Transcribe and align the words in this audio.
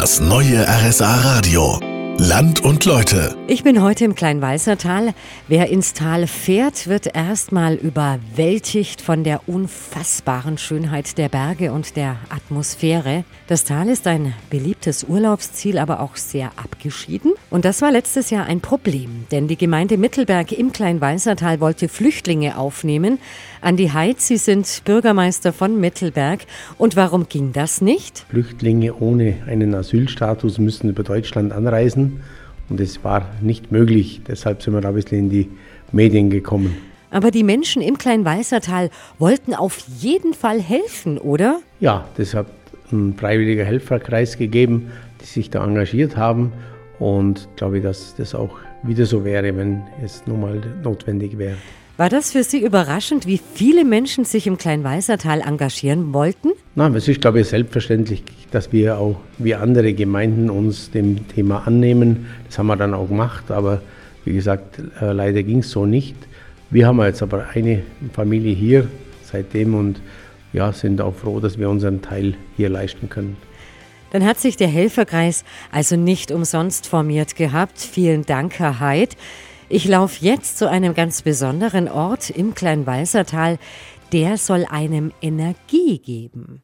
Das 0.00 0.18
neue 0.18 0.66
RSA 0.66 1.14
Radio. 1.16 1.89
Land 2.22 2.60
und 2.60 2.84
Leute. 2.84 3.34
Ich 3.46 3.64
bin 3.64 3.82
heute 3.82 4.04
im 4.04 4.14
Kleinwalsertal. 4.14 5.14
Wer 5.48 5.70
ins 5.70 5.94
Tal 5.94 6.26
fährt, 6.26 6.86
wird 6.86 7.16
erstmal 7.16 7.76
überwältigt 7.76 9.00
von 9.00 9.24
der 9.24 9.48
unfassbaren 9.48 10.58
Schönheit 10.58 11.16
der 11.16 11.30
Berge 11.30 11.72
und 11.72 11.96
der 11.96 12.16
Atmosphäre. 12.28 13.24
Das 13.46 13.64
Tal 13.64 13.88
ist 13.88 14.06
ein 14.06 14.34
beliebtes 14.50 15.04
Urlaubsziel, 15.04 15.78
aber 15.78 16.00
auch 16.00 16.16
sehr 16.16 16.52
abgeschieden. 16.56 17.32
Und 17.48 17.64
das 17.64 17.80
war 17.80 17.90
letztes 17.90 18.28
Jahr 18.28 18.44
ein 18.44 18.60
Problem, 18.60 19.24
denn 19.30 19.48
die 19.48 19.56
Gemeinde 19.56 19.96
Mittelberg 19.96 20.52
im 20.52 20.72
Kleinwalsertal 20.72 21.58
wollte 21.60 21.88
Flüchtlinge 21.88 22.58
aufnehmen. 22.58 23.18
Andi 23.62 23.88
Heid, 23.88 24.20
Sie 24.20 24.36
sind 24.36 24.82
Bürgermeister 24.84 25.54
von 25.54 25.80
Mittelberg. 25.80 26.40
Und 26.76 26.96
warum 26.96 27.30
ging 27.30 27.54
das 27.54 27.80
nicht? 27.80 28.26
Flüchtlinge 28.28 28.94
ohne 28.94 29.36
einen 29.46 29.74
Asylstatus 29.74 30.58
müssen 30.58 30.90
über 30.90 31.02
Deutschland 31.02 31.52
anreisen. 31.52 32.09
Und 32.68 32.80
es 32.80 33.02
war 33.02 33.26
nicht 33.40 33.72
möglich. 33.72 34.22
Deshalb 34.26 34.62
sind 34.62 34.74
wir 34.74 34.80
da 34.80 34.88
ein 34.88 34.94
bisschen 34.94 35.18
in 35.18 35.30
die 35.30 35.48
Medien 35.92 36.30
gekommen. 36.30 36.76
Aber 37.10 37.30
die 37.30 37.42
Menschen 37.42 37.82
im 37.82 37.98
Kleinwalsertal 37.98 38.90
wollten 39.18 39.54
auf 39.54 39.78
jeden 39.98 40.32
Fall 40.32 40.60
helfen, 40.60 41.18
oder? 41.18 41.60
Ja, 41.80 42.08
das 42.16 42.34
hat 42.34 42.46
ein 42.92 43.14
freiwilliger 43.14 43.64
Helferkreis 43.64 44.38
gegeben, 44.38 44.90
die 45.20 45.26
sich 45.26 45.50
da 45.50 45.64
engagiert 45.64 46.16
haben. 46.16 46.52
Und 47.00 47.48
ich 47.50 47.56
glaube, 47.56 47.80
dass 47.80 48.14
das 48.16 48.34
auch 48.34 48.58
wieder 48.82 49.06
so 49.06 49.24
wäre, 49.24 49.56
wenn 49.56 49.82
es 50.04 50.22
nun 50.26 50.40
mal 50.40 50.62
notwendig 50.82 51.36
wäre. 51.38 51.56
War 51.96 52.08
das 52.08 52.32
für 52.32 52.44
Sie 52.44 52.64
überraschend, 52.64 53.26
wie 53.26 53.38
viele 53.54 53.84
Menschen 53.84 54.24
sich 54.24 54.46
im 54.46 54.56
Kleinwalsertal 54.56 55.40
engagieren 55.40 56.14
wollten? 56.14 56.50
Nein, 56.76 56.94
es 56.94 57.08
ist, 57.08 57.20
glaube 57.20 57.40
ich, 57.40 57.48
selbstverständlich, 57.48 58.22
dass 58.52 58.72
wir 58.72 58.96
auch 58.98 59.16
wie 59.38 59.54
andere 59.56 59.92
Gemeinden 59.92 60.50
uns 60.50 60.90
dem 60.90 61.26
Thema 61.26 61.66
annehmen. 61.66 62.26
Das 62.46 62.58
haben 62.58 62.68
wir 62.68 62.76
dann 62.76 62.94
auch 62.94 63.08
gemacht, 63.08 63.50
aber 63.50 63.82
wie 64.24 64.34
gesagt, 64.34 64.80
äh, 65.00 65.12
leider 65.12 65.42
ging 65.42 65.58
es 65.58 65.70
so 65.70 65.84
nicht. 65.84 66.14
Wir 66.70 66.86
haben 66.86 67.00
jetzt 67.02 67.22
aber 67.22 67.48
eine 67.52 67.82
Familie 68.12 68.54
hier 68.54 68.88
seitdem 69.24 69.74
und 69.74 70.00
ja, 70.52 70.72
sind 70.72 71.00
auch 71.00 71.14
froh, 71.14 71.40
dass 71.40 71.58
wir 71.58 71.68
unseren 71.68 72.02
Teil 72.02 72.34
hier 72.56 72.68
leisten 72.68 73.08
können. 73.08 73.36
Dann 74.12 74.24
hat 74.24 74.38
sich 74.38 74.56
der 74.56 74.68
Helferkreis 74.68 75.44
also 75.72 75.96
nicht 75.96 76.30
umsonst 76.30 76.86
formiert 76.86 77.34
gehabt. 77.34 77.78
Vielen 77.78 78.24
Dank, 78.24 78.58
Herr 78.58 78.78
Heid. 78.80 79.16
Ich 79.68 79.86
laufe 79.86 80.24
jetzt 80.24 80.58
zu 80.58 80.68
einem 80.68 80.94
ganz 80.94 81.22
besonderen 81.22 81.88
Ort 81.88 82.30
im 82.30 82.54
Kleinwalsertal. 82.54 83.58
Der 84.12 84.36
soll 84.36 84.66
einem 84.68 85.12
Energie 85.22 85.98
geben. 85.98 86.62